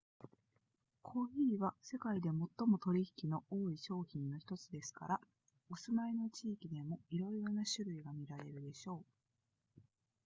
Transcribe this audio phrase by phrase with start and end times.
[1.03, 5.21] コーヒーは世界で最も取引の多い商品の1つですから
[5.69, 9.05] お住まいの地域でもいろいろな種類が見られるでしょ
[9.77, 9.81] う